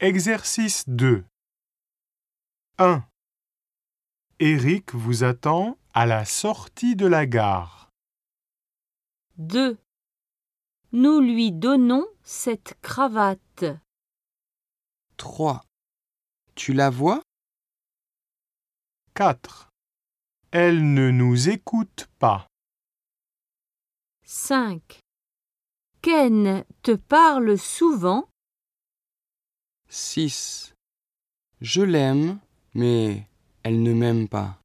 [0.00, 1.24] Exercice 2
[2.78, 3.04] 1.
[4.38, 7.90] Eric vous attend à la sortie de la gare.
[9.38, 9.76] 2.
[10.92, 13.64] Nous lui donnons cette cravate.
[15.16, 15.64] 3.
[16.54, 17.20] Tu la vois?
[19.14, 19.68] 4.
[20.52, 22.46] Elle ne nous écoute pas.
[24.22, 25.00] 5.
[26.02, 28.28] Ken te parle souvent.
[29.88, 30.74] 6.
[31.60, 32.38] Je l'aime,
[32.74, 33.26] mais
[33.62, 34.60] elle ne m'aime pas.